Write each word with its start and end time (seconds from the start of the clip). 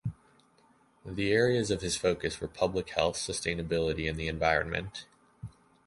The 1.05 1.31
areas 1.31 1.69
of 1.69 1.81
his 1.81 1.95
focus 1.95 2.41
were 2.41 2.47
public 2.47 2.89
health, 2.89 3.17
sustainability, 3.17 4.09
and 4.09 4.17
the 4.19 4.27
environment. 4.27 5.05